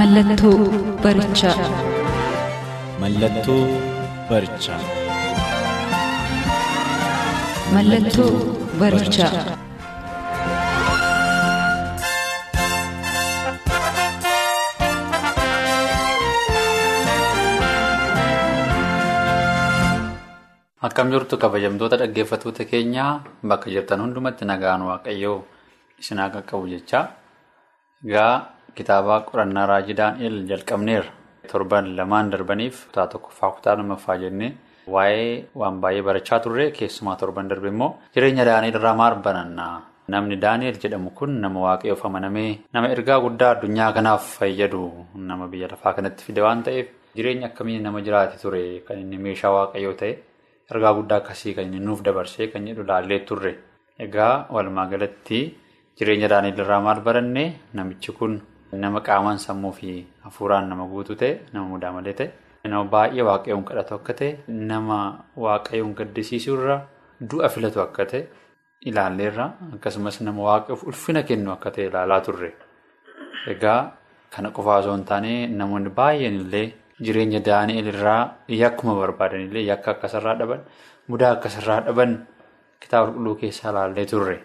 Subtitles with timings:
[0.00, 0.58] Mallattoo
[1.02, 1.56] barichaa.
[3.02, 3.60] Mallattoo
[4.30, 4.80] barichaa.
[7.74, 8.30] Mallattoo
[8.80, 9.32] barichaa.
[20.80, 25.44] Akkam jirtu kabajamtoota dhaggeeffattoota keenyaa bakka jirtan hundumatti nagaan waaqayyoo
[26.00, 27.04] isin haa qaqqabu jechaa.
[28.04, 28.34] Egaa
[28.80, 31.10] kitaaba qorannaa raajii Daani'el jalqabneerra.
[31.50, 34.52] Torban lamaan darbaniif kutaa tokkoffaa kutaa lammaffaa jennee
[34.94, 39.74] waa'ee waan baay'ee barachaa turre keessumaa torban darbe immoo jireenya Daani'el irraa maal barannaa?
[40.12, 44.82] Namni Daani'el jedhamu kun nama waaqayyoof amanamee nama ergaa guddaa addunyaa kanaaf fayyadu
[45.28, 49.52] nama biyya lafaa kanatti fide waan ta'eef jireenya akkamii nama jiraate ture kan inni meeshaa
[49.56, 50.12] waaqayyoo ta'e
[50.72, 53.52] ergaa guddaa akkasii kan inni nuuf dabarsee kan jedhu laallee turre.
[54.04, 55.40] Egaa walumaa galatti
[55.98, 57.44] jireenya Daani'el irraa maal baranne
[57.74, 58.34] namichi kun
[58.72, 62.30] nama qaamaan sammuu fi hafuuraan nama guutuu ta'e nama mudaa malee ta'e
[62.64, 64.98] nama baay'ee waaqayyoon kadhatu akka ta'e nama
[65.44, 66.76] waaqayyoon gaddisiisuu irra
[67.30, 68.22] du'a filatu akka ta'e
[68.90, 72.50] ilaalleerra akkasumas nama waaqayyoof ulfina kennu akka ta'e ilaalaa turre.
[73.52, 73.80] Egaa
[74.30, 76.66] kana qofaa osoo hin taane namoonni baay'een illee
[77.04, 78.22] jireenya Daani'el irraa
[78.62, 80.60] yakkuma barbaadan illee yakka akkasirraa dhaban
[81.08, 82.12] mudaa akkasirraa dhaban
[82.80, 84.36] kitaaba qulqulluu keessaa ilaallee turre.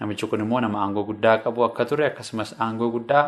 [0.00, 3.24] Namichi kun immoo nama aangoo guddaa qabu akka ture akkasumas aangoo guddaa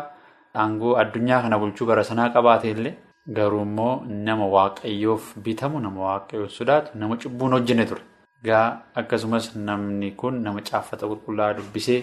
[0.55, 2.93] aangoo addunyaa kana bulchuu bara sanaa qabaate illee
[3.35, 8.01] garuu immoo nama waaqayyoof bitamu nama waaqayyoof sodaatu nama cubbuun hojjenne ture.
[8.43, 8.67] Egaa
[8.99, 12.01] akkasumas namni kun nama caaffata qulqullaa dubbisee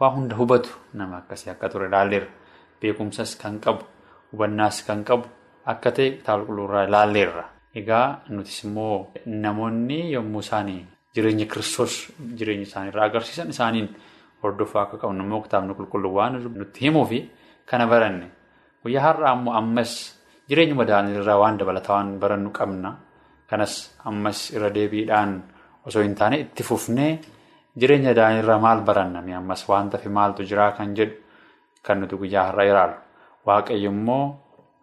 [0.00, 2.28] waa hunda hubatu nama akkasii akka ture ilaalleerra.
[2.80, 3.84] Beekumsas kan qabu
[4.32, 5.26] hubannaas kan qabu
[5.72, 7.44] akka ta'e kitaaba qulqulluurraa ilaalleerra.
[7.74, 11.94] Egaa nutis immoo namoonni yommuu isaanii jireenya kiristoos
[12.38, 13.88] jireenya isaaniirraa agarsiisan isaaniin
[14.42, 17.18] hordofaa akka qabnu immoo kitaabni qulqulluu waan nutti himuu fi
[17.70, 18.26] kana baranne
[18.82, 19.92] guyyaa har'aa immoo ammas
[20.48, 22.90] jireenya Daani'elirraa waan dabalataa waan barannu qabna
[23.50, 23.74] kanas
[24.04, 25.32] ammas irra deebiidhaan
[25.86, 27.12] osoo hin taane itti fufnee
[27.80, 31.16] jireenya Daani'elirraa maal baranna ammas waan tafe maaltu jiraa kan jedhu
[31.82, 32.98] kan nuti guyyaa har'aa ilaallu
[33.46, 34.24] waaqayyo immoo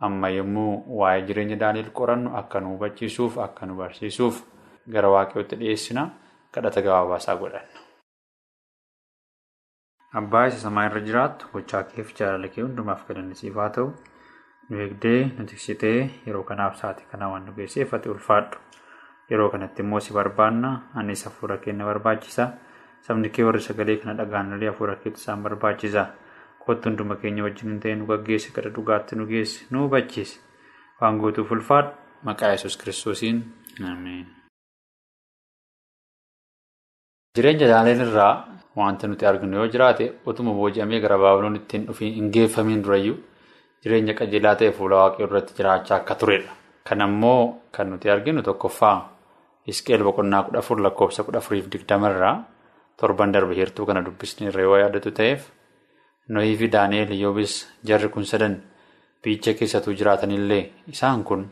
[0.05, 4.43] amma yommuu waa'ee jireenya Daani'el qorannu akka nu hubachiisuuf akka nu barsiisuuf.
[4.93, 6.09] Gara waaqayyootti dhiyeessina
[6.53, 7.74] kadhata gabaabaasaa godhanna.
[10.19, 13.87] Abbaa isa samaa irra jiraattu gochaa keef jaalala kee hundumaaf galanisiif haa ta'u
[14.69, 18.57] nu eegdee nu tiksitee yeroo kanaaf sa'aatii kanaa waan nu geesseef ati ulfaadhu.
[19.31, 20.71] Yeroo kanatti immoo si barbaanna
[21.01, 22.45] anis hafuura kee na barbaachisa.
[23.07, 26.05] Sabni kee warri sagalee kana dhaga'anillee hafuura keetti isaan barbaachisa.
[26.65, 30.39] Kottu hunduma keenya wajjin ta'e nu gaggeessi gara dhugaatti nu geessi nu hubachiisi.
[31.01, 31.91] Waan gootuuf ulfaadhu
[32.29, 33.43] maqaa yesus kiristoosiin
[33.91, 34.25] ameen.
[37.35, 38.33] Jireenya Daani'el irraa
[38.75, 43.17] wanta nuti arginu yoo jiraate utuma booji'amee gara baabiloon ittiin dhufii hin geeffamiin durayyuu
[43.83, 46.51] jireenya qajeelaa ta'e fuula waaqayyoo irratti jiraachaa akka turedha.
[46.87, 48.97] Kan ammoo kan nuti arginu tokkoffaa
[49.67, 52.35] Hisqeel boqonnaa kudha afur lakkoofsa kudha afuriif digdama irraa
[53.01, 55.49] torban darbe heertuu kana dubbisni irra yoo yaadatu ta'eef
[56.29, 57.53] Nohii fi Daani'el Iyyoobis
[57.83, 58.55] jarri kun sadan
[59.23, 60.63] biyyicha keessatuu jiraatanillee
[60.93, 61.43] isaan kun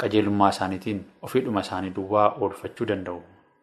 [0.00, 3.20] qajeelummaa isaaniitiin ofiidhuma isaanii duwwaa oolfachuu danda'u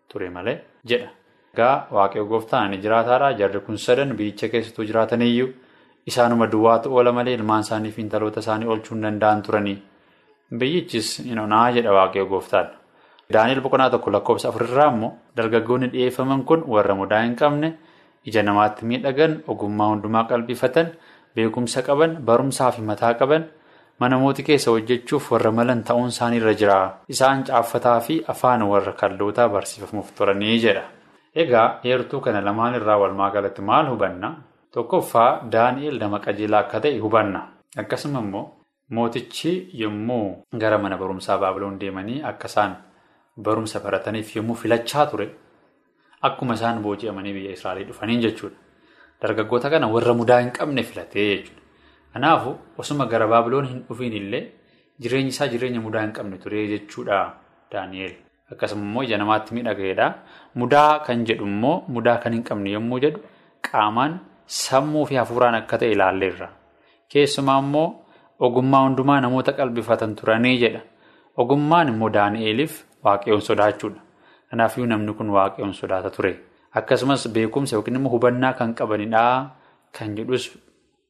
[0.09, 1.09] ture malee jedha.
[1.53, 3.31] Egaa waaqayyo gooftaan ani jiraataadha.
[3.39, 5.49] Jarri kun sadan biyyicha keessatuu jiraataniyyuu
[6.07, 9.77] isaanuma duwwaatu oola malee ilmaan isaanii fi intaloota isaanii oolchuu hin danda'an turanii.
[10.59, 12.73] Biyyichis naa jedha waaqayyo gooftaadha.
[13.33, 17.69] Daani'el boqonnaa tokko lakkoofsa afurirraa immoo dargaggoonni dhiyeeffaman kun warra mudaa hin qabne
[18.25, 20.89] ija namaatti miidhagan ogummaa hundumaa qalbifatan
[21.35, 23.45] beekumsa qaban barumsaa fi mataa qaban
[23.99, 26.79] mana mootii keessa hojjechuuf warra malan ta'uun isaanii irra jira.
[27.09, 30.83] Isaan caaffataa fi afaan warra kaldootaa barsiifamuuf turanii jedha.
[31.35, 34.29] Egaa heertuu kana lamaan irraa walumaa galatti maal hubanna?
[34.71, 37.41] Tokkoffaa Daani'el nama qajeelaa akka ta'e hubanna.
[37.77, 38.43] Akkasuma immoo
[38.89, 42.75] mootichi yommuu gara mana barumsaa Baabiloon deemanii akka isaan
[43.37, 45.27] barumsa barataniif yommuu filachaa ture
[46.21, 48.57] akkuma isaan booji'amanii biyya Israa'el dhufaniin jechuudha.
[49.21, 51.61] Dargaggoota kana warra mudaa hin qabne filatee jechuudha.
[52.13, 54.43] Kanaafuu osuma gara Baabiloon hin dhufiin illee
[55.01, 57.23] jireenyi isaa jireenya mudaa hin qabne ture jechuudha
[57.71, 58.13] Daani'el.
[58.53, 60.07] Akkasuma immoo ija namaatti miidhagaadha.
[60.55, 63.19] Mudaa kan jedhu immoo mudaa kan hin qabne yommuu jedhu
[63.71, 66.49] qaamaan sammuu fi hafuuraan akka ta'e ilaalleerra.
[67.11, 67.87] Keessumaa immoo
[68.39, 70.81] ogummaa hundumaa namoota qalbifatan turanii jedha.
[71.37, 74.01] Ogummaan immoo Daani'eeliif waaqayyoon sodaachuudha.
[74.49, 76.33] Kanaafiyyuu namni kun waaqayyoon sodaata ture.
[76.75, 79.23] Akkasumas beekumsa yookiin immoo hubannaa kan qabanidha
[79.97, 80.51] kan jedhus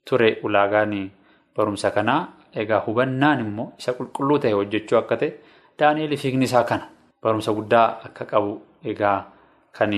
[0.10, 1.12] ture ulaagaan
[1.56, 2.22] barumsa kanaa.
[2.56, 5.32] Egaa hubannaan immoo isa qulqulluu ta'e hojjechuu akka ta'e
[5.80, 6.86] Daani'eel fiigni isaa kana
[7.24, 8.52] barumsa guddaa akka qabu
[8.92, 9.18] egaa
[9.78, 9.92] kan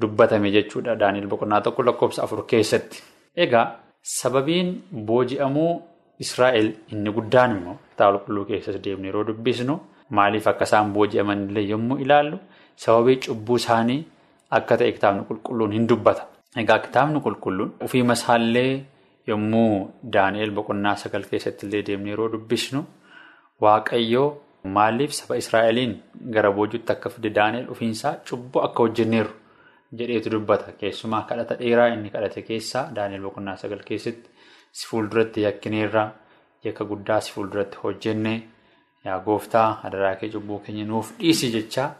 [0.00, 0.96] dubbatame jechuudha.
[0.96, 3.02] Daani'eel boqonnaa tokko lakkoofsa afur keessatti.
[3.36, 3.66] Egaa
[4.02, 4.68] sababiin
[5.08, 5.72] booji'amuu
[6.24, 9.74] Israa'el inni guddaan immoo kitaaba qulqulluu keessatti deemnee yeroo dubbisnu
[10.16, 12.38] maaliif akka isaan booji'aman illee yommuu ilaallu
[12.84, 14.00] sababii cubbuu isaanii
[14.58, 16.22] akka ta'e kitaabni qulqulluun hin dubbata.
[16.62, 18.72] Egaa kitaabni qulqulluun ofii masaallee
[19.30, 19.72] yommuu
[20.14, 22.80] Daani'eel boqonnaa sagal keessatti illee deemnee yeroo dubbisnu
[23.64, 24.28] waaqayyoo
[24.64, 25.92] maaliif saba Israa'eliin
[26.34, 29.32] gara boojuutti akka fide Daani'eel ofiinsaa cubbuu akka hojjenneerru
[29.98, 30.72] jedheetu dubbata.
[30.80, 34.30] Keessumaa kadhata dheeraa inni kadhate keessaa Daani'eel boqonnaa sagal keessatti
[34.72, 36.04] si fuulduratti yakkineerra
[36.64, 38.34] yakka guddaa si fuulduratti hojjenne
[39.04, 41.94] yaa gooftaa adaraa kee cubbuu keenya nuuf dhiisi jechaa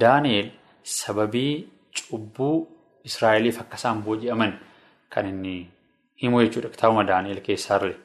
[0.00, 0.50] Daani'eel
[0.82, 1.54] sababii
[2.08, 2.56] cubbuu
[3.04, 4.52] Israa'eliif akka isaan booji'aman
[5.08, 5.70] kan inni
[6.22, 6.68] himu jechuudha.
[6.68, 7.96] Kitaabuma Daani'eel keessaallee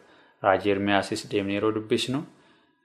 [0.44, 2.24] raajii Ermiyaasis deemnee yeroo dubbisnu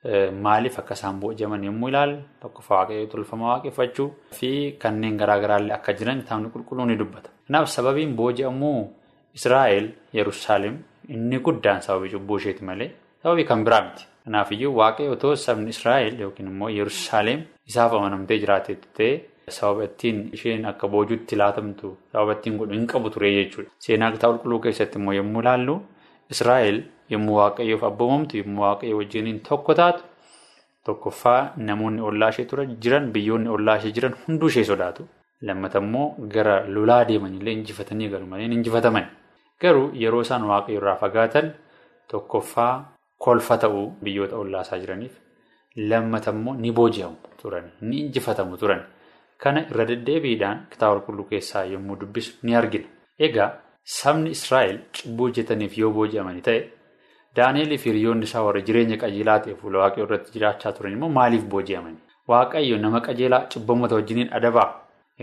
[0.04, 4.08] maaliif akka isaan booji'aman yommuu ilaalu tokkoffaa waaqayyoo tolfama waaqeffachuu
[4.38, 4.50] fi
[4.82, 7.30] kanneen garaagaraallee akka jiran kitaabni qulqulluun ni dubbata.
[7.46, 8.78] Kanaaf sababiin booji'amuu
[9.38, 10.76] Israa'el Yerusaalem
[11.08, 12.90] inni guddaan sababii cubbuu isheeti malee
[13.22, 14.06] sababii kan biraa miti.
[14.24, 19.12] Kanaafiyyuu waaqayyo otoo sabni Israa'el yookiin immoo Yerusaalem isaaf amanamtee jiraatetti ta'e
[19.56, 23.70] sababa ittiin isheen akka boojuutti laatamtu sababa ittiin godhu hin qabu ture jechuudha.
[23.84, 25.74] Seenaa kitaaba qulqulluu keessatti immoo yommuu ilaallu
[26.34, 26.78] Israa'el
[27.10, 30.04] yommuu waaqayyoof abboomamtu yommuu waaqayyo wajjiniin tokko taatu
[30.86, 35.08] tokkoffaa namoonni ollaa ishee turan jiran biyyoonni ollaa ishee jiran hunduu ishee sodaatu.
[35.48, 39.06] Lammata immoo gara lolaa deemanillee injifatanii galu malee injifataman.
[39.60, 41.50] Garuu yeroo isaan waaqayyo irraa fagaatan
[42.10, 42.72] tokkoffaa
[43.18, 45.14] kolfa ta'uu biyyoota ollaa isaa jiraniif
[45.90, 48.82] lammata immoo ni booji'amu turan ni injifatamu turan.
[49.42, 52.88] Kana irra deddeebiidhaan kitaaba qulqulluu keessaa yommuu dubbisu ni argina.
[53.18, 53.50] Egaa
[53.84, 56.60] sabni Israa'el cubbuu hojjetaniif yoo booji'amani ta'e
[57.36, 61.44] Daani'eel fi hiriyoonni isaa warra jireenya qajeelaa ta'e fuula waaqayyoo irratti jiraachaa turan immoo maaliif
[61.52, 61.96] booji'amani?
[62.28, 64.68] Waaqayyo nama qajeelaa cubbamoota wajjiniin adabaa?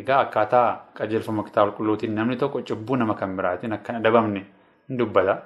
[0.01, 0.67] Egaa akkaataa
[0.99, 4.45] qajeelfama kitaaba qulqulluutiin namni tokko cubbuu nama kan biraatiin akka hin adabamne
[4.89, 5.37] hin dubbata.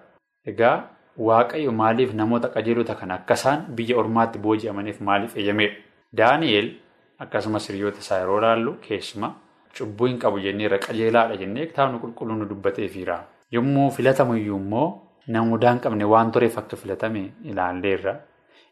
[0.54, 0.76] Egaa
[1.18, 5.76] waaqayyo maaliif namoota qajeelota kana akka isaan biyya ormaatti booji'amaniif maaliif eeyyameedha?
[6.18, 6.72] Daani'eel
[7.20, 9.34] akkasumas hiriyoota isaa yeroo ilaallu keessumaa
[9.78, 13.24] cubbuu hin qabu jennee irra qajeelaadha jennee kitaabni qulqulluun nu dubbateefiira.
[13.52, 14.90] Yommuu filatamuyyuu immoo
[15.28, 17.24] nama mudaa hin qabne waan tureef akka filatame
[17.54, 18.14] ilaalleerra.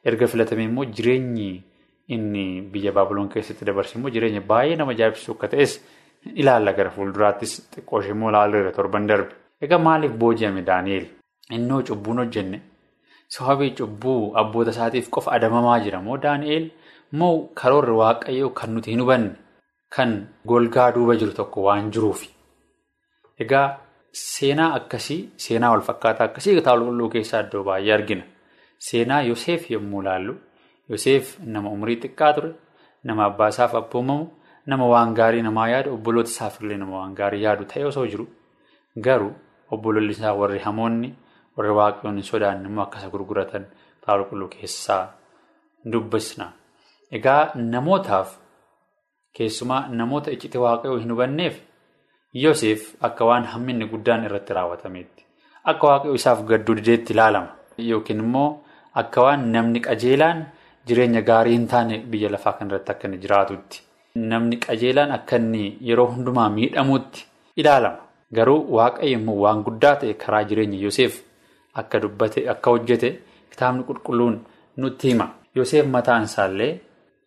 [0.06, 1.50] Erga filatame immoo jireenyi
[2.16, 5.76] inni biyya Baabuloon keessatti dabarse immoo jireenya baay'ee nama ajaa'ibsiisu akka ta'es
[6.44, 9.34] ilaalla gara fuulduraattis xiqqoo ishee immoo ilaalleerra torban darbe.
[9.62, 11.06] Egaa maaliif booji'ame Daani'eel?
[11.58, 12.62] Innoo cubbuun hojjenne
[13.36, 16.66] sababii cubbuu abboota isaatiif qofa adamamaa jira moo Daani'eel
[17.20, 19.32] moo karoorri waaqayyoo kan nuti hin hubanne
[19.96, 20.12] kan
[20.52, 22.30] golgaa duuba jiru tokko waan jiruufi.
[23.44, 23.68] Egaa
[24.20, 28.24] seenaa akkasii seenaa walfakkaataa akkasii kitaaba qulqulluu keessaa iddoo baay'ee argina.
[28.88, 30.34] Seenaa Yoseef yommuu ilaallu
[30.90, 32.52] Yoseef nama umrii xiqqaa ture
[33.04, 34.26] nama abbaa isaaf abboomamu
[34.72, 38.26] nama waan gaarii namaa yaadu obboloota isaaf illee nama waan gaarii yaadu ta'e osoo jiru
[39.06, 39.34] garuu
[39.78, 41.10] obbololli isaa warri hamoonni
[41.58, 43.66] warri waaqayyoon hin sodaanne immoo akkasa gurguratan
[44.00, 45.04] kitaaba qulqulluu keessaa
[45.94, 46.46] dubbisna.
[47.18, 48.30] Egaa namootaaf
[49.38, 51.56] keessumaa namoota iccitii waaqayyoo hin hubanneef
[52.34, 55.24] Yoseef akka waan hamminni guddaan irratti raawwatameetti.
[55.66, 57.48] Akka waaqayyoo isaaf gadduu dideetti ilaalama.
[57.78, 58.60] Yookiin immoo
[59.02, 60.44] akka waan namni qajeelaan
[60.88, 63.82] jireenya gaarii hin taane biyya lafaa kanarratti akka inni jiraatutti
[64.34, 67.98] namni qajeelaan akka inni yeroo hundumaa miidhamuutti ilaalama.
[68.36, 71.20] Garuu waaqayyo immoo waan guddaa ta'e karaa jireenya Yoseef
[71.74, 73.10] akka dubbate akka hojjete
[73.52, 74.40] kitaabni qulqulluun
[74.78, 75.30] nutti hima.
[75.56, 76.72] Yoseef mataan isaallee.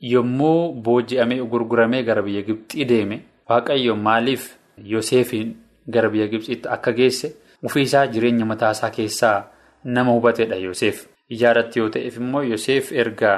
[0.01, 5.55] Yommuu booji'amee gurguramee gara biyya Gibxii deeme waaqayyo maaliif Yoseefiin
[5.91, 7.33] gara biyya Gibxiitti akka geesse
[7.65, 9.39] ofiisaa jireenya mataasaa keessaa
[9.85, 11.07] nama hubatedha Yoseef.
[11.31, 13.33] Ijaaratti yoo ta'eef immoo Yoseef erga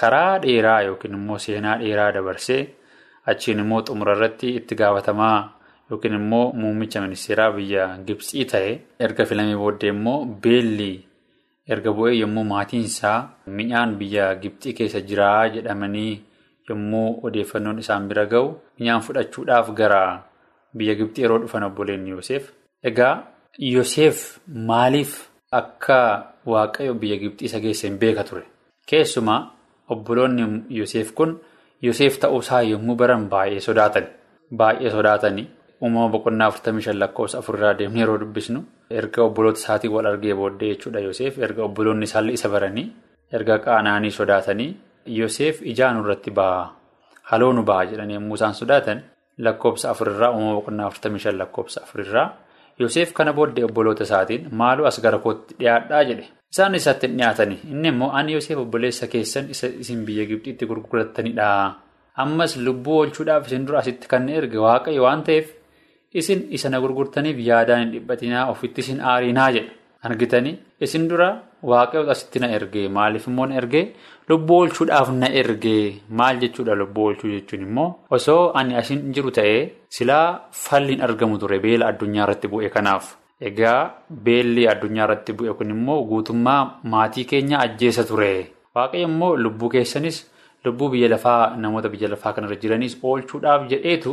[0.00, 2.62] karaa dheeraa yookiin immoo seenaa dheeraa dabarsee
[3.26, 5.38] achiin immoo xumura irratti itti gaafatamaa
[5.90, 8.72] yookiin immoo muummicha ministeeraa biyya Gibxii ta'e
[9.06, 10.92] erga filamee booddee immoo beelli.
[11.72, 16.22] Erga bu'ee yommuu maatiin isaa midhaan biyya Gibxii keessa jiraa jedhamanii
[16.68, 18.48] yommuu odeeffannoon isaan bira ga'u
[18.78, 20.02] midhaan fudhachuudhaaf gara
[20.76, 22.50] biyya Gibxii yeroo dhufan obboleenni Yoseef.
[22.84, 23.14] Egaa
[23.58, 25.98] Yoseef maaliif akka
[26.46, 28.42] waaqayyo biyya Gibxii isa geesse hin beeka ture?
[28.88, 29.40] Keessumaa
[29.90, 30.44] obboloonni
[30.78, 31.40] Yoseef kun
[31.82, 34.06] Yoseef ta'uusaa yommuu baran baay'ee sodaatan.
[34.56, 35.46] Baay'ee sodaatanii
[35.82, 38.60] uumama boqonnaa afurtamii shan lakkoofsa afurraa deemnee yeroo dubbisnu
[38.98, 42.84] erga obboloota isaatii wal argee booddee jechuudha Yoseef erga obboloonni isaallee isa baranii
[43.38, 44.68] erga qaana'anii sodaatanii
[45.18, 46.60] Yoseef ijaan irratti ba'a
[47.30, 49.02] haloo nu ba'a jedhanii yommuu isaan sodaatan
[49.38, 52.28] lakkoofsa afurirraa uumama boqonnaa afurtamii shan lakkoofsa afurirraa
[52.80, 56.24] Yoseef kana booddee obboloota isaatiin maaloo as gara kootti dhiyaadhaa jedhe.
[56.52, 61.48] Isaan isatti hin dhiyaatanii inni immoo ani Yoseef obboleessa keessan isa isin biyya Gibxiitti gurguratanidha.
[62.24, 65.52] Ammas lubbuu oolchuudhaaf isin dura asitti kan erge waaqayyo waan ta'eef
[66.22, 69.72] isin isa na gurgurtaniif yaadaan hin dhiphatinaa ofitti isin aariinaa jedha.
[70.08, 70.54] Argitanii
[70.84, 71.28] isin dura
[71.70, 73.82] waaqayyoota asitti na erge maaliif immoo na erge
[74.30, 75.74] lubbuu oolchuudhaaf na erge
[76.20, 79.60] maal jechuudha lubbuu oolchuu jechuun immoo osoo ani asin jiru ta'ee
[79.96, 80.26] silaa
[80.64, 83.04] falli hin argamu ture beela addunyaa irratti bu'e kanaaf.
[83.48, 83.78] Egaa
[84.26, 86.60] beelli addunyaa irratti bu'e kun immoo guutummaa
[86.94, 88.32] maatii keenya ajjeesa ture.
[88.74, 90.18] Waaqayyo immoo lubbuu keessanis
[90.64, 94.12] lubbuu biyya lafaa namoota biyya lafaa kanarra jiranis oolchuudhaaf jedheetu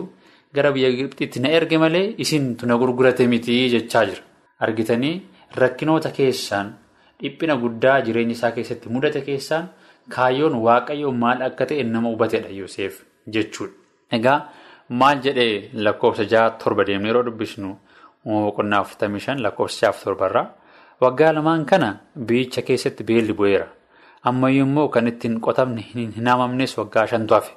[0.55, 4.23] gara biyya Gibxiitti na erge malee isintu na gurgurate miti jechaa jira.
[4.65, 5.21] Argitanii
[5.55, 6.73] rakkinoota keessaan
[7.21, 9.69] dhiphina guddaa jireenya isaa keessatti mudate keessaan
[10.15, 13.01] kaayyoon waaqayyoo maal akka ta'e nama hubatedha Yoseef
[13.33, 13.73] jechuudha.
[14.11, 14.39] Egaa
[14.89, 17.75] maal jedhee lakkoofsa ja'a torba deemnee yeroo dubbisnu.
[18.25, 20.47] Boqonnaa afurtamii shan lakkoofsa ja'a torbarraa
[21.01, 21.89] waggaa lamaan kana
[22.27, 23.67] biyyicha keessatti beelli bu'eera.
[24.23, 27.53] Ammayyuu immoo kan ittiin qotamne hin haamamnes waggaa shantu hafe.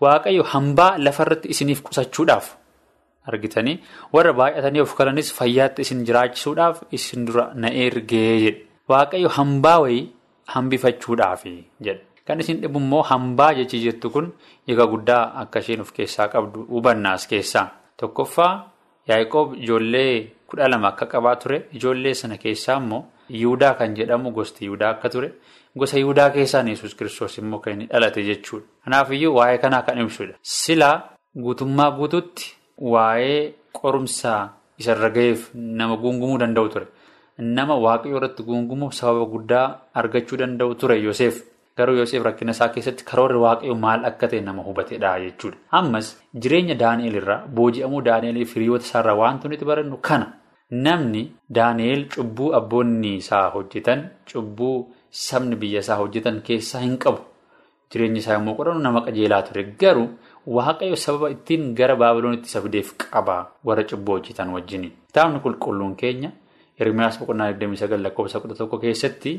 [0.00, 2.46] Waaqayyo hambaa lafarratti isiniif qusachuudhaaf
[3.32, 3.76] argitanii
[4.12, 8.60] warra baay'atanii of kalanis fayyaatti isin jiraachisuudhaaf isin dura na ergee jedhe.
[8.90, 10.08] Waaqayyo hambaa wayii
[10.54, 11.44] hambifachuudhaaf
[11.86, 12.00] jedhe.
[12.26, 14.26] Kan isin dhibu immoo hambaa jechi jettu kun
[14.66, 17.68] hiika guddaa akka isheen of keessaa qabdu hubannaas keessaa.
[17.96, 18.52] Tokkoffaa.
[19.08, 23.04] Yaaqoob ijoollee kudha lama akka qabaa ture ijoollee sana keessaa immoo
[23.38, 25.28] Yihudaa kan jedhamu gosti Yihudaa akka ture
[25.78, 28.66] gosa Yihudaa keessaan Yesuus kiristoos immoo kan inni dhalate jechuudha.
[28.84, 30.34] Kanaafiyyuu waa'ee kanaa kan ibsudha.
[30.42, 30.96] Silaa
[31.44, 34.40] guutummaa guutuutti waa'ee qorumsaa
[34.78, 36.86] isarra ga'eef nama guungumuu danda'u ture.
[37.38, 41.42] Nama waaqayyoo irratti guungumuuf sababa guddaa argachuu danda'u ture Yoseef.
[41.76, 45.56] Garuu Yoseef rakkina isaa keessatti karoorri waaqayyoo maal akka ta'e nama hubatedha jechuudha.
[45.78, 50.26] Ammas jireenya Daani'eel irraa booji'amuu Daani'eel firiyoota isaarraa wanti nuti barannu kana.
[50.70, 51.22] Namni
[51.56, 54.76] Daani'eel cubbuu abboonni isaa hojjetan cubbuu
[55.10, 57.20] sabni biyya isaa hojjetan keessaa hin qabu.
[57.92, 59.64] Jireenya isaa yommuu qorannu nama qajeelaa ture.
[59.80, 60.08] Garuu
[60.46, 64.90] waaqayyo sababa ittiin gara Baabiloonitti isa fideef qaba warra cubbuu hojjetan wajjin.
[65.08, 66.32] Kitaabni qulqulluun keenya
[66.80, 69.32] Hirmiyaas boqonnaa 29 lakkoofsa 11 keessatti.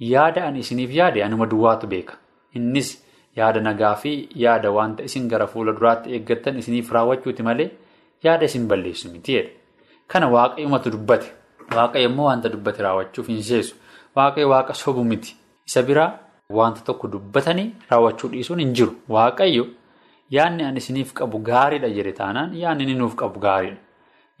[0.00, 2.14] Yaada ani isiniif yaade anuma duwwaatu beeka.
[2.54, 3.04] Innis
[3.36, 7.70] yaada nagaa fi yaada wanta isin gara fuula duraatti eeggattan isiniif raawwachuuti malee
[8.24, 9.50] yaada isin balleessu miti jedha.
[10.06, 11.32] Kana waaqayyumatu dubbate.
[11.76, 13.74] Waaqayyo immoo wanta dubbate raawwachuuf hin seesu.
[14.16, 15.36] Waaqayyo waaqa sobu miti.
[15.66, 16.12] Isa biraa
[16.50, 18.94] wanta tokko dubbatanii raawwachuu dhiisuun hin jiru.
[19.08, 19.66] Waaqayyo
[20.36, 23.80] yaadni ani isiniif qabu gaariidha jedhe taanaan yaadni inni nuuf qabu gaariidha.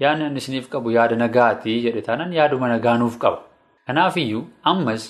[0.02, 3.38] Yaadni ani isiniif qabu yaada nagaatii jedhe taanaan yaaduma nagaa nuuf qaba.
[3.86, 5.04] Kanaafiyyuu ammas.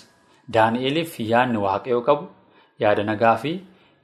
[0.54, 2.25] Daani'eliif yaadni waaqayyoo qabu
[2.85, 3.52] yaada nagaa fi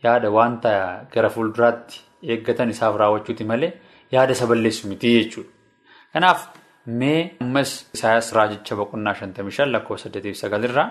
[0.05, 0.73] yaada wanta
[1.15, 2.01] gara fuulduraatti
[2.33, 3.73] eeggatan isaaf raawwachuuti malee
[4.13, 5.51] yaada isa balleessu miti jechuudha.
[6.13, 6.41] Kanaaf
[6.87, 10.89] mee ammas Isaayaas raajicha boqonnaa 55 lakkoofsa 8 irraa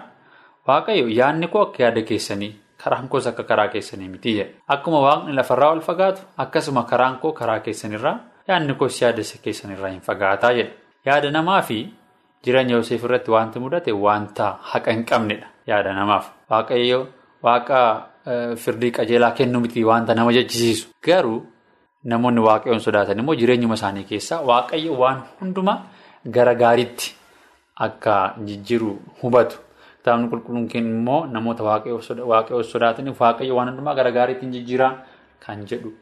[0.68, 2.52] waaqayyo yaadni koo akka yaada keessanii
[2.84, 4.52] karaan koos akka karaa keessanii miti jedha.
[4.68, 8.16] Akkuma waaqni lafarraa ol fagaatu akkasuma karaan koo karaa keessanirraa
[8.48, 10.72] yaadni koos yaada keessanirraa hin fagaataa jedha.
[11.06, 11.80] Yaada namaa fi
[12.46, 16.26] Jireenya Yoseef irratti wanti mudate wanta haqa hin qabnedha yaada namaaf.
[16.52, 17.08] Waaqayyo
[17.44, 17.80] waaqa
[18.64, 20.88] firdii qajeelaa kennu miti wanta nama jechisiisu.
[21.06, 21.42] Garuu
[22.04, 25.78] namoonni waaqayyoon sodaatan immoo jireenyuma isaanii keessaa waaqayyo waan hundumaa
[26.38, 27.16] gara gaariitti
[27.86, 29.58] akka jijjiiru hubatu.
[30.04, 34.92] Kitaabni qulqulluun keenya immoo namoota waaqayyoon sodaataniif waaqayyo waan hundumaa gara gaariitti jijjiiraa
[35.46, 35.94] kan jedhu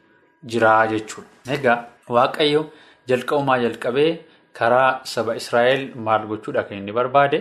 [0.50, 1.28] jiraa jechuudha.
[1.54, 1.78] Egaa
[2.16, 2.62] waaqayyo
[3.08, 4.10] jalqabumaa jalqabee.
[4.58, 7.38] Karaa saba Israa'el maal gochuudha kan inni barbaade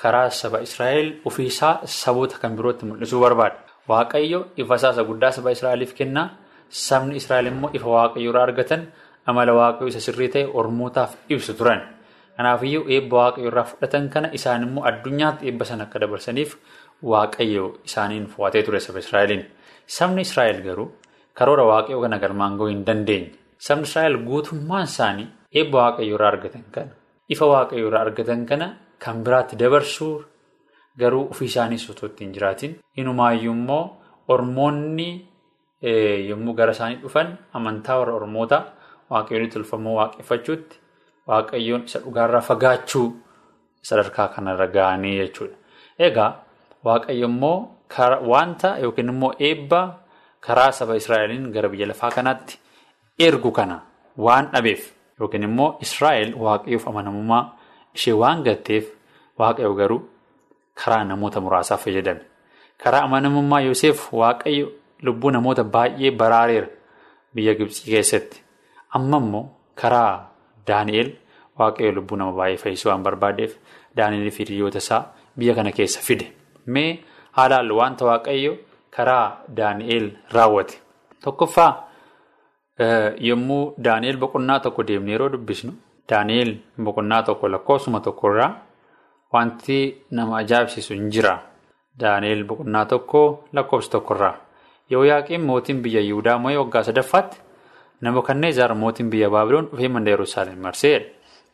[0.00, 3.56] karaa saba Israa'el ofiisaa saboota kan birootti mul'isuu barbaada.
[3.88, 6.28] Waaqayyo ifa isaa guddaa saba Israa'eliif kennaa
[6.70, 8.82] sabni Israa'el immoo ifa waaqayyo irraa argatan
[9.26, 11.80] amala waaqayyo isa sirrii ta'e ormootaaf ibsu turan.
[12.38, 16.50] Kanaafiyyuu eebba waaqayyo irraa fudhatan kana isaan immoo addunyaatti eebba sana akka dabarsaniif
[17.12, 19.42] waaqayyo isaaniin fo'atee ture saba Israa'eliin.
[19.96, 20.88] Sabni Israa'el garuu
[21.34, 23.30] karoora waaqayyo kana galmaan gahuu hin dandeenye.
[23.58, 25.26] Sabni Israa'el guutummaan isaanii.
[25.58, 26.90] Eebba waaqayyo irraa argatan kana
[27.28, 28.66] ifa waaqayyo irraa argatan kana
[29.02, 30.14] kan biraatti dabarsuu
[31.00, 33.84] garuu ofii isaanii osoo ittiin jiraatin inumaayyuu immoo
[34.34, 35.08] ormoonni
[36.30, 38.58] yommuu gara isaanii dhufan amantaa warra ormoota
[39.10, 40.77] waaqayyoon tolfamoo waaqeffachuutti
[41.28, 43.08] waaqayyoon isa dhugaarraa fagaachuu
[43.82, 45.56] sadarkaa kanarra ga'anii jechuudha.
[45.98, 46.30] Egaa
[46.84, 47.56] waaqayyo immoo
[48.32, 49.80] wanta yookiin immoo eebba
[50.40, 52.58] karaa saba Israa'eliin gara biyya lafaa kanaatti
[53.18, 53.80] ergu kana.
[54.18, 54.82] waan dhabeef
[55.20, 57.42] yookiin immoo Israa'el waaqayyoof amanamummaa
[57.94, 58.84] ishee waan gatteef
[59.38, 60.00] waaqayyo garuu
[60.74, 62.20] karaa namoota muraasaaf fayyadame.
[62.82, 64.66] Karaa amanamummaa Yoseef waaqayyo
[65.02, 66.66] lubbuu namoota baay'ee baraareera
[67.34, 68.42] biyya Gibxii keessatti.
[68.94, 69.44] Amma immoo
[69.74, 70.26] karaa
[70.68, 71.10] Daani'el
[71.58, 73.56] waaqayyo lubbuu nama baay'ee fayyisuu waan barbaadeef
[73.96, 75.02] Daani'el fi hiriyoota isaa
[75.38, 76.26] biyya kana keessa fide.
[76.66, 76.98] Mee
[77.32, 78.56] haalaan wanta waaqayyo
[78.96, 80.78] karaa Daani'el raawwate.
[81.24, 81.72] Tokkoffaa
[83.20, 85.72] yommuu Daani'el boqonnaa tokko deemnee yeroo dubbisnu
[86.10, 88.50] Daani'el boqonnaa tokko lakkoofsuma tokkorraa
[89.32, 89.78] wanti
[90.10, 91.38] nama ajaa'ibsiisu hin jira.
[92.00, 94.34] Daani'el boqonnaa tokko lakkoofsa tokkorraa.
[94.90, 97.40] Yooyaaqiin mootiin biyya Yihudaa moo'ee waggaa sadaffaatti
[98.00, 101.04] Nabukadneezar mootiin biyya Baabiloon dhufee manda Yerusaalem marseedha.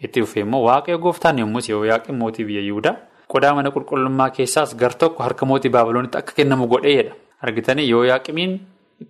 [0.01, 2.97] Itti dhufee immoo waaqayyo gooftaan yommus Yooyaaqiin mootii biyya Yihudaa
[3.29, 7.15] qodaa mana qulqullummaa keessaas gar tokko harka mootii Baabiloonitti akka kennamu godheedha.
[7.43, 8.61] Argitanii Yooyaaqimiin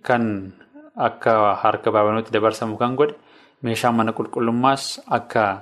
[0.01, 0.53] kan
[0.95, 3.15] akka harka Baabiloonitti dabarsamu kan godhe
[3.63, 5.61] meeshaan mana qulqullummaas akka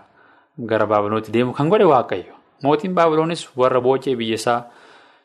[0.66, 2.34] gara Baabiloonitti deemu kan godhe waaqayyo.
[2.64, 4.62] Mootiin Baabiloonis warra boocee biyya isaa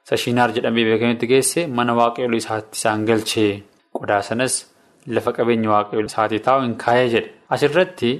[0.08, 3.62] Sashinaar jedhamee beekamutti geesse mana waaqayyoo isaatti isaan galchee
[3.92, 4.54] qodaa sanas
[5.06, 7.30] lafa qabeenya waaqayyoo isaatii taa'u hin kaayee jedhe.
[7.50, 8.10] Asirratti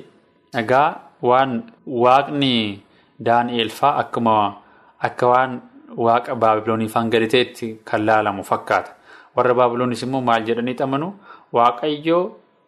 [0.63, 0.89] egaa
[1.23, 2.55] waan waaqni
[3.27, 4.35] Daani'eel fa'aa akkuma
[5.09, 5.61] akka waan
[6.07, 8.91] waaqa Baabiloonii faan gadi ta'etti kan laalamu fakkaata.
[9.37, 11.09] Warra Baabiloonis immoo maal jedhanii xamanu
[11.57, 12.23] waaqayyoo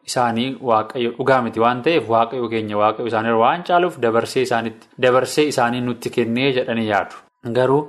[0.09, 6.11] isaanii waaqayyo dhugaa miti waan ta'eef waaqayyo keenya waaqayyo isaanii waan caaluuf dabarsee isaanii nutti
[6.11, 7.15] kennee jedhanii yaadu.
[7.57, 7.83] Garuu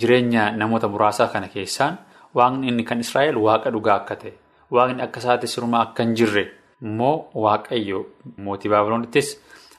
[0.00, 1.98] jireenya namoota muraasaa kana keessaan
[2.34, 4.32] waaqni inni kan Israa'el waaqa dhugaa akka ta'e
[4.74, 6.44] waaqni akka isaatti sirumaa akka hin jirre
[6.82, 7.98] immoo waaqayyo
[8.44, 9.28] mootii Baabiloonittis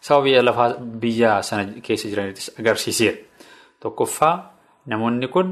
[0.02, 0.70] saba biyya lafaa
[1.02, 3.18] biyya sana keessa jiranittis agarsiiseera.
[3.82, 4.36] Tokkoffaa
[4.86, 5.48] namoonni kun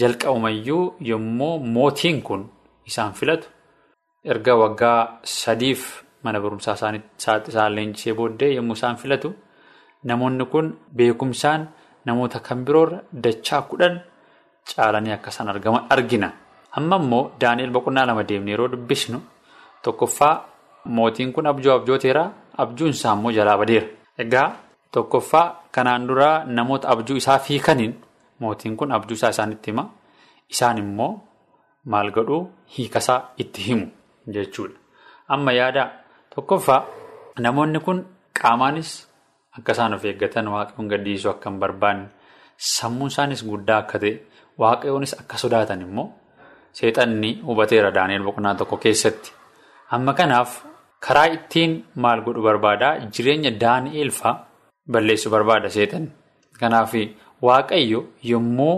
[0.00, 2.42] jalqabumayyuu yommuu mootiin kun
[2.86, 3.48] isaan filatu
[4.24, 5.82] erga waggaa sadiif
[6.22, 6.74] mana barumsaa
[7.48, 9.34] isaan leenjisee booddee yommuu isaan filatu
[10.04, 11.68] namoonni kun beekumsaan
[12.06, 13.94] namoota kan biroorra dachaa kudhan
[14.74, 15.48] caalanii akka isaan
[15.94, 16.30] argina.
[16.76, 19.18] Amma immoo Daani'el boqonnaa lama deemnee yeroo dubbisnu
[19.82, 20.34] tokkoffaa
[20.96, 22.24] mootiin kun abjuu abjooteera
[22.64, 23.86] abjuun isaa immoo jalaa badeera.
[24.18, 24.48] Egaa
[24.92, 27.94] tokkoffaa kanaan duraa namoota abjuu isaa fiikaniin
[28.40, 29.84] mootiin kun abjuu isaa isaanitti hima.
[30.50, 31.12] Isaan immoo
[31.84, 32.42] maal godhuu
[32.78, 33.86] hiikasaa itti himu
[34.34, 34.78] jechuudha.
[35.28, 35.90] Amma yaada
[36.34, 36.84] tokkoffaa
[37.40, 38.04] namoonni kun
[38.40, 38.90] qaamaanis
[39.58, 42.06] akka isaan of eeggatan waaqayyoon gadhiisuu akka hin barbaanne
[42.74, 44.12] sammuun isaanis guddaa akka ta'e
[44.62, 46.08] waaqayyoonis akka sodaatan immoo
[46.78, 49.32] seexanni hubateera Daani'el boqonnaa tokko keessatti.
[49.90, 50.50] Amma kanaaf
[51.06, 54.36] karaa ittiin maal godhu barbaadaa jireenya Daani'el fa'aa
[54.92, 56.10] balleessuu barbaada seexanni.
[56.60, 56.92] Kanaaf
[57.42, 58.76] waaqayyo yommuu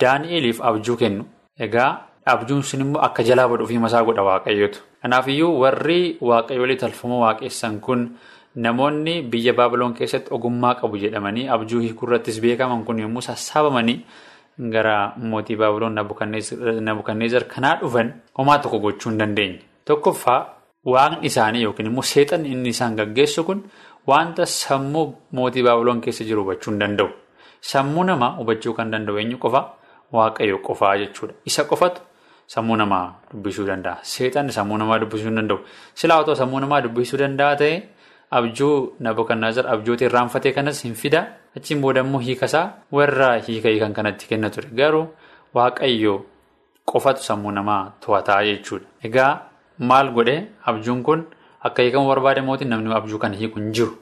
[0.00, 1.24] Daani'eliif abjuu kennu
[1.58, 1.90] egaa
[2.26, 4.78] abjuun sun immoo akka jalaa badhuuf himasaa godha waaqayyotu.
[5.02, 8.00] Kanaafiyyuu warri waaqayyoolii talfamoo waaqessan kun
[8.54, 13.98] namoonni biyya Baabiloon keessatti ogummaa qabu jedhamanii abjuu hiikuurrattis beekaman kun yommuu sassaabamanii
[14.58, 15.94] gara mootii Baabiloon
[16.84, 19.60] Nabukadneezar kanaa dhufan homaa tokko gochuu hin dandeenye.
[19.84, 20.40] Tokkoffaa
[20.84, 23.62] waaqni isaanii yookiin immoo seexanni inni isaan gaggeessu kun
[24.06, 27.08] wanta sammuu mootii Baabiloon keessa jiru hubachuu hin danda'u.
[27.60, 29.64] Sammuu namaa hubachuu kan danda'u eenyu qofa
[30.12, 31.34] waaqayyo qofaa jechuudha.
[31.44, 32.00] Isa qofatu
[32.46, 33.98] sammuu namaa dubbisuu danda'a.
[34.02, 35.58] Seexanni sammuu namaa dubbisuu hin danda'u.
[35.94, 37.82] Silaa otoo sammuu namaa dubbisuu danda'a ta'e
[38.30, 41.20] abjuu Nabukadneezar abjoota irraanfatee kanas hin fida.
[41.56, 44.68] Achiin booda immoo hiikasaa warra hiika hiikan kanatti kenna ture.
[44.74, 45.06] Garuu
[45.54, 46.14] waaqayyo
[46.84, 48.86] qofatu sammuu namaa to'ataa jechuudha.
[49.04, 49.32] Egaa
[49.78, 51.24] maal godhee abjuun kun
[51.60, 53.96] akka hiikamu barbaade mootiin namni abjuu kana hiiku hin jiru.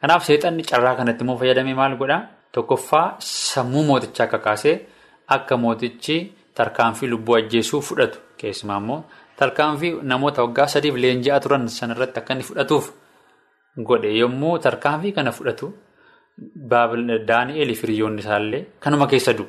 [0.00, 2.22] Kanaaf seexanni carraa kanatti immoo fayyadamee maal godhaa?
[2.52, 4.76] Tokkoffaa sammuu mootichaa kakaasee
[5.28, 9.04] akka mootichi tarkaanfii lubbuu ajjeesuu fudhatu keessumaa immoo
[9.36, 12.90] tarkaanfii namoota waggaa sadiif leenji'aa turan sanarratti akka inni fudhatuuf
[13.88, 15.72] godhe yommuu tarkaanfii kana fudhatu
[17.30, 19.46] Daani'eel fi hiriyoonni isaallee kanuma keessa du'u.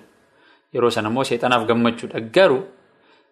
[0.74, 2.20] Yeroo sana immoo seexanaaf gammachuudha.
[2.36, 2.64] Garuu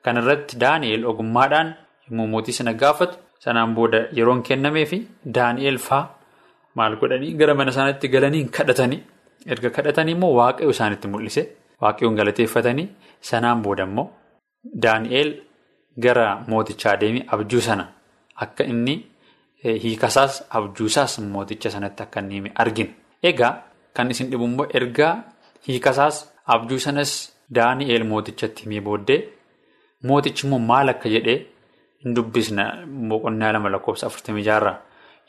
[0.03, 1.73] kanarratti Daani'eel ogummaadhaan
[2.09, 6.09] yommuu mootii sana gaafatu sanaan booda yeroon kennamee fi Daani'eel fa'aa
[6.75, 8.99] maal godhanii gara mana isaaniitti galanii kadhatanii
[9.53, 11.43] erga kadhatanii immoo waaqayyo isaanitti mul'ise
[11.81, 12.87] waaqayyoon galateeffatanii
[13.29, 14.07] sanaan booda immoo
[14.83, 15.31] Daani'eel
[16.03, 17.87] gara mootichaa deemee abjuu sana
[18.45, 18.95] akka inni
[19.63, 22.89] hiikasaas abjuusaas mooticha sanatti akka inni argina.
[23.23, 23.53] Egaa
[23.93, 25.13] kan isin dhibu immoo ergaa
[25.67, 29.19] hiikasaas abjuu sanas Daani'eel mootichatti himee booddee
[30.03, 31.37] mootichi immoo maal akka jedhee
[32.03, 32.65] hin dubbisna
[33.09, 34.77] boqonnaa lama lakkoofsa afurtamii jaarraa.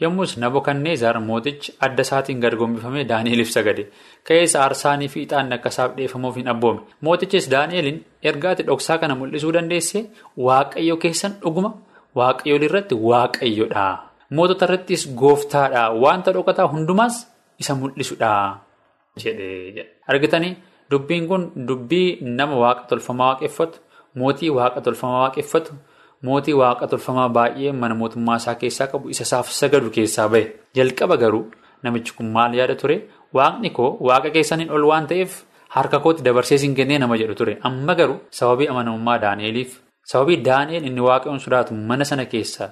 [0.00, 3.86] Yommus Nabukadneezar mootichi adda isaatiin gad gombifamee Daani'eliif sagade.
[4.24, 6.80] Ka'eessa aarsaanii fi ixaanni akka isaaf dhiyeeffamuuf hin abboome.
[7.00, 10.06] Mootichis Daani'eliin ergaati dhoksaa kana mul'isuu dandeesse
[10.46, 11.74] waaqayyo keessan dhuguma
[12.14, 13.86] waaqayyoon irratti waaqayyodha.
[14.30, 15.82] Mootota irrattis gooftaadha.
[16.04, 17.14] Wanta dhokataa hundumaas
[17.58, 18.30] isa mul'isudha
[19.22, 20.56] jedhe argitanii
[20.90, 23.78] dubbiin kun dubbii nama waaqa tolfamaa waaqeffatu
[24.20, 25.72] mootii waaqa tolfamaa waaqeffatu
[26.26, 31.16] mootii waaqa tolfamaa baay'ee mana mootummaa isaa keessaa qabu isa isaaf sagadu keessaa bahe jalqaba
[31.22, 31.44] garuu
[31.82, 32.96] namichi kun maal yaada ture?
[33.36, 35.32] Waaqni koo waaqa keessaniin ol waan ta'eef
[35.76, 37.58] harka kootti dabarsee siin kennee nama jedhu ture.
[37.62, 39.78] Amma garuu sababii amanamummaa daani'eliif
[40.12, 42.70] sababii daani'el inni waaqayyoon sodaatu mana sana keessa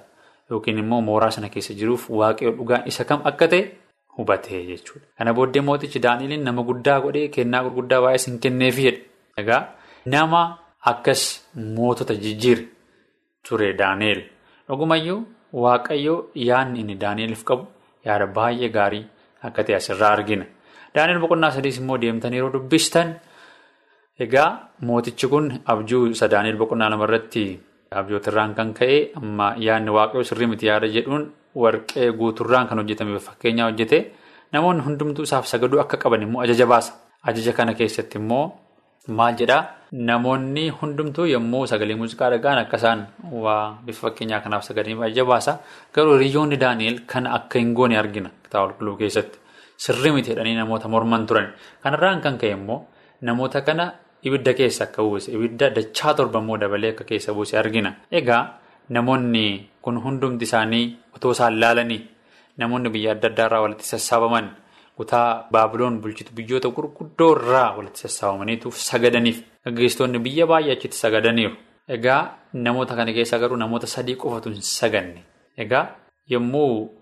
[0.50, 3.62] yookiin immoo mooraa sana keessa jiruuf waaqayyo dhugaan isa kam akka ta'e
[4.18, 5.06] hubatee jechuudha.
[5.18, 9.02] Kana booddee mootichi daani'eliin nama guddaa godhee kennaa gurguddaa baay'ee siin kenneefi jedhe.
[9.40, 9.62] Egaa
[10.06, 10.40] nama
[10.92, 11.22] akkas
[11.76, 12.64] mootota jijjiire
[13.48, 14.20] ture daani'el
[14.68, 15.20] dhugumayyuu
[15.64, 17.66] waaqayyoo yaadni inni daani'eliif qabu
[18.06, 19.04] yaada baay'ee gaarii
[19.46, 20.44] akka ta'e asirraa argina.
[20.94, 23.14] Daani'el boqonnaa sadiis immoo deemtanii yeroo dubbistan
[24.24, 24.50] egaa
[24.88, 27.44] mootichi kun abjuu isa daani'el boqonnaa lamarratti
[27.90, 31.24] abjootirraan kan ka'e amma yaadni waaqayyoo sirrii miti yaada jedhuun
[31.54, 33.98] warqee guuturraan kan hojjetame fakkeenyaa hojjete
[34.52, 36.92] namoonni hundumtuu isaaf sagaduu akka qaban immoo ajaja baasa.
[37.28, 38.44] Ajaja kana keessatti immoo
[39.08, 43.06] maal jedhaa namoonni hundumtuu yommuu sagalee muuziqaa dhaga'an akka isaan
[43.44, 45.58] waa bifa fakkeenyaa kanaaf sagalee ajaja baasa
[45.94, 49.38] garuu hiriyoonni daani'el kana akka hin goone argina kitaaba qulqulluu keessatti.
[49.84, 51.48] Sirrii miti jedhanii namoota morman turan.
[51.82, 52.86] Kanarraan kan ka'e immoo
[53.22, 53.92] namoota kana
[54.22, 57.90] ibidda keessa akka buuse ibidda dachaa torba immoo dabalee akka keessa buuse argina.
[58.10, 58.42] Egaa
[58.94, 59.44] namoonni
[59.82, 62.00] kun hundumti isaanii otoo isaan laalanii
[62.58, 64.48] namoonni biyya adda addaa irraa walitti sassaabaman
[64.96, 71.56] kutaa baabiloon bulchitu biyyoota gurguddoo irraa walitti sassaabamaniituuf sagadaniif gaggeessitoonni biyya baay'ee achitti sagadaniiru.
[71.96, 75.20] Egaa namoota kana keessaa garuu namoota sadii qofatu hin saganne.
[75.64, 75.84] Egaa
[76.30, 76.94] yommuu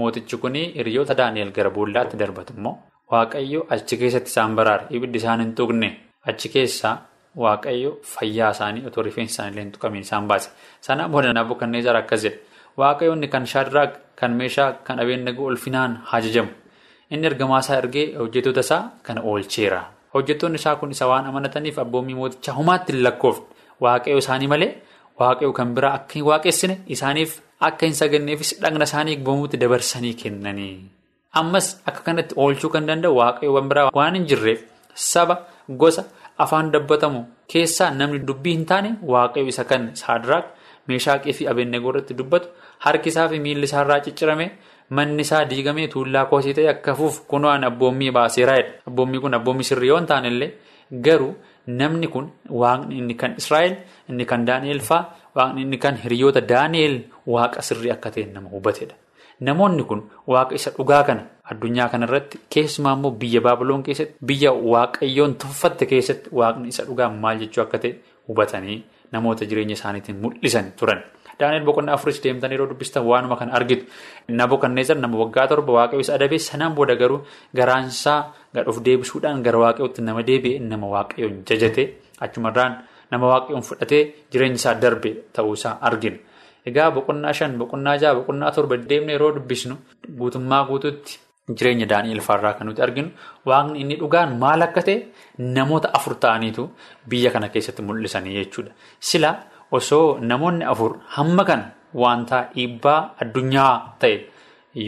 [0.00, 2.78] Mootichi kun hiriyoota Daani'el gara boollaatti darbatu immoo
[3.12, 5.88] Waaqayyo achi keessatti isaan baraare ibiddi isaan hin tuqne
[6.28, 6.96] achi keessaa
[7.42, 10.50] Waaqayyo fayyaa isaanii otoo rifeensi isaanii illee hin tuqamiin isaan baase.
[10.80, 12.38] Sanaan booda Nabukadneezar akkas jedhe
[12.80, 16.50] Waaqayyoonni kan Shaadiraak kan meeshaa kan Abeenagoo ulfinaan hajajamu
[17.10, 19.80] inni ergamaasaa ergee hojjettoota isaa kana oolcheera.
[20.14, 23.46] Hojjettoonni isaa kun isa waan amanataniif abboommii mootichaa humaatti hin lakkoofne
[23.80, 24.70] Waaqayyo isaanii malee
[25.20, 27.40] Waaqayyo kan biraa akka hin waaqessine isaaniif.
[27.60, 30.76] Akka hin saganneefis dhagna isaanii gbamuutti dabarsanii kennanii.
[31.40, 34.60] Ammas akka kanatti oolchuu kan danda'u waaqayyoowwan biraa waan hin jirreef
[34.94, 35.36] saba
[35.68, 36.04] gosa
[36.44, 37.20] afaan dubbatamu
[37.52, 40.44] keessaa namni dubbii hin taane waaqayyo isa kan saadiraak
[40.88, 42.48] meeshaaqii fi abeenagoo irratti dubbatu
[42.86, 44.46] harki isaa fi miilli isaa irraa ciccirame
[44.98, 48.72] manni isaa diigamee tuullaa koosii ta'e akka fuuf kunuun abboommii baaseeraa jedha.
[48.88, 50.50] Abboommii kun abboommii sirrii yoo hin taanellee
[51.06, 51.34] garuu
[51.66, 52.26] namni kun
[52.62, 53.76] waaqni inni kan Israa'el
[54.08, 55.04] inni kan Daani'el fa'aa
[55.36, 56.98] waaqni inni kan hiriyoota Daani'el
[57.36, 58.94] waaqa sirrii akka ta'e nama hubatedha.
[59.46, 60.02] Namoonni kun
[60.32, 66.30] waaqa isa dhugaa kana addunyaa kanarratti keessumaa immoo biyya Baabiloon keessatti biyya waaqayyoon tuffatte keessatti
[66.40, 67.92] waaqni isa dhugaa maal jechuu akka ta'e
[68.28, 68.78] hubatanii
[69.12, 71.02] namoota jireenya isaaniitiin mul'isan turan.
[71.40, 73.84] Daani'el boqonnaa afuris deemtanii yeroo dubbistan waanuma kana argitu.
[74.28, 77.20] Nabukadneezar nama waggaa torba waaqayyo isa adabee sanaan booda garuu
[77.56, 81.84] garaansaa gadhuuf deebisuudhaan gara waaqayyootti nama deebi'e nama waaqayyoon jajate
[82.20, 82.76] achumarraan
[83.10, 84.02] nama waaqayyoon fudhatee
[84.32, 86.16] jireenya isaa darbe ta'uusaa argina.
[86.70, 89.74] Egaa boqonnaa shan boqonnaa jaha boqonnaa torba deemnee yeroo dubbisnu
[90.18, 91.18] guutummaa guutuutti
[91.56, 93.10] jireenya Daani'el faarraa kan nuti arginu
[93.46, 94.96] waaqni inni dhugaan maal akka ta'e
[95.56, 96.68] namoota afur ta'aniitu
[97.10, 98.70] biyya kana keessatti mul'isanii jechuudha.
[99.00, 99.30] Sila
[99.78, 101.64] osoo namoonni afur hamma kana
[102.02, 104.16] wanta dhiibbaa addunyaa ta'e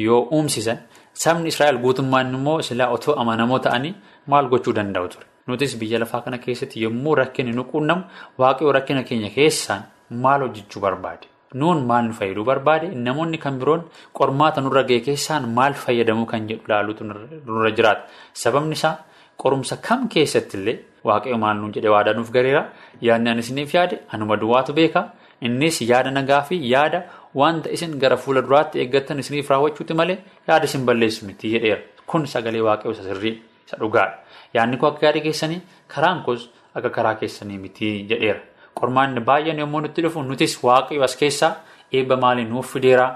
[0.05, 0.79] yoo uumsisan
[1.13, 3.95] sabni Israa'el guutummaan immoo silaa otoo amanamoo ta'anii
[4.31, 5.27] maal gochuu danda'u ture.
[5.47, 8.03] Nutis biyya lafaa kana keessatti yommuu rakkinni nu quunnamu
[8.39, 11.27] waaqayyo rakkina keenya keessaan maal hojjechuu barbaade?
[11.55, 12.89] Nuun maal nu fayyaduu barbaade?
[12.95, 18.09] Namoonni kan biroon qormaata nurra ga'e keessaan maal fayyadamuu kan jedhu ilaaluutu nurra jiraata.
[18.33, 18.99] Sababni isaa
[19.39, 22.63] qorumsa kam keessatti illee waaqayyo maal nuun jedhee waadaa nuuf gareera.
[23.01, 25.13] Yaadni ani isiniif yaade anuma duwwaatu beeka.
[25.41, 27.03] Innis yaada nagaa fi yaada
[27.35, 31.81] wanta isin gara fuula duraatti eeggattan isiniif raawwachuuti malee yaada isin balleessu miti jedheera.
[32.07, 33.35] Kun sagalee waaqayyo isa sirrii
[33.67, 34.19] isa dhugaadha.
[34.55, 38.41] Yaadni koo akka yaada keessanii karaan koos akka karaa keessanii miti jedheera.
[38.81, 41.53] Qormaanni baay'een yommuu nutti dhufu nutis waaqayyo as keessaa
[41.93, 43.07] eebba maalii nuuf fideera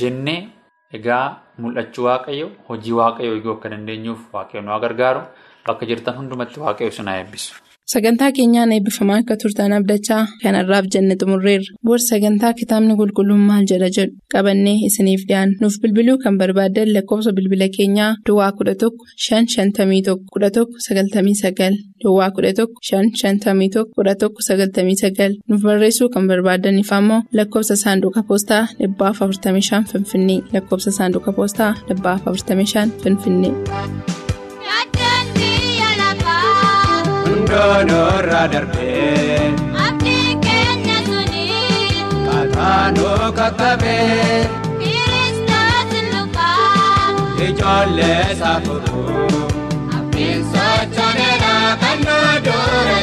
[0.00, 0.40] jennee
[0.98, 1.24] egaa
[1.58, 5.22] mul'achuu waaqayyo hojii waaqayyo eeguu akka dandeenyuuf waaqayyo nu gargaaru
[5.66, 7.54] bakka jirtan hundumatti waaqayyo sun haa eebbisu.
[7.92, 11.74] Sagantaa keenyaan eebbifamaa akka turtan abdachaa kanarraaf jenne xumurreerra.
[11.86, 15.54] Booda sagantaa kitaabni qulqulluun maal jedha jedhu qabannee isiniif dhiyaanna.
[15.60, 20.82] Nuuf bilbiluu kan barbaaddan lakkoofsa bilbila keenyaa Duwwaa kudha tokko shan shantamii tokko kudha tokko
[20.88, 26.26] sagaltamii sagal Duwwaa kudha tokko shan shantamii tokko kudha tokko sagaltamii sagal nuuf barreessuu kan
[26.32, 32.88] barbaadaniif ammoo lakkoofsa saanduqa poostaa dhibbaaf afurtamii shan Finfinnee lakkoofsa saanduqa poostaa dhibbaaf afurtamii shan
[33.02, 33.54] Finfinnee.
[37.56, 39.54] Jonoora darbee.
[39.84, 42.04] Abdiin keenya sunii.
[42.26, 44.48] Kataanoo kakabee.
[44.82, 47.14] Kiristaas lufaa.
[47.48, 49.30] Ijoollee saafuruu.
[49.98, 52.98] Abdiin sochoonedha kan noo dura.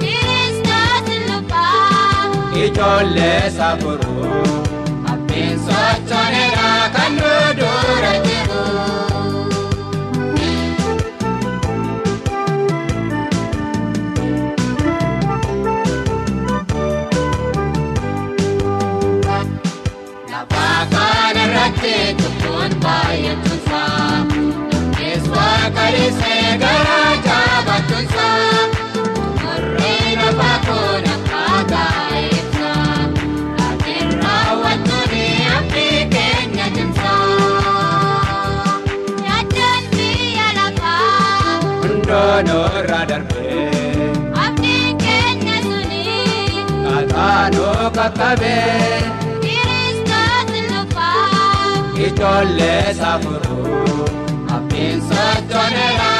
[0.00, 2.26] Kiristoosi lubbaa.
[2.64, 4.61] Ijoollee saaburuu.
[43.08, 43.70] darbee.
[44.44, 46.04] Abdiin keenya suni.
[46.86, 49.02] Kataanoo kakkabee.
[49.44, 51.84] Kiristoos lufaa.
[52.06, 54.08] Ijoollee saafuruu.
[54.56, 56.10] Abdiin sochooneera.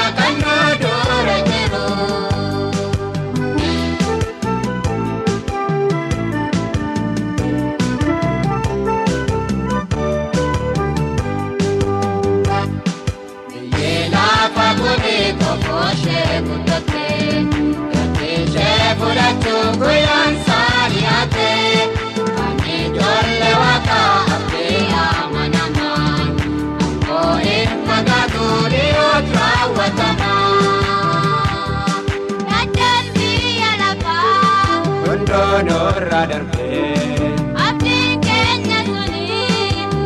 [35.72, 37.32] noorra darbee.
[37.66, 39.26] Aftiin keenya tuni.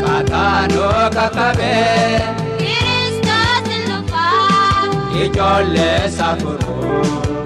[0.03, 2.21] Kataanoo kakabee.
[2.59, 4.85] Kiristoos lufaa.
[5.25, 7.46] Ijoollee safuruu.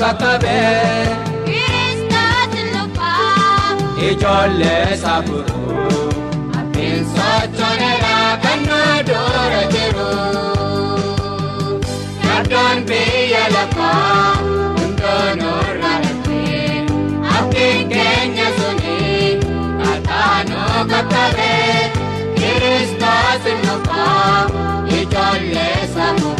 [0.00, 1.06] qaqqabee.
[1.48, 3.76] Kiristoos lubbaa.
[4.08, 6.08] Ijoollee e saaburuu.
[6.60, 10.10] Abbiin sochooneraa kan nu dura jiru.
[12.26, 14.24] Yardoon biyya lafaa
[14.78, 16.74] hundoo nurra darbee.
[17.36, 18.98] Abdiin keenya suni
[19.82, 21.78] qaqqaanuu qaqqabee.
[22.38, 24.38] Kiristoos lubbaa.
[25.00, 26.39] Ijoollee e saaburuu.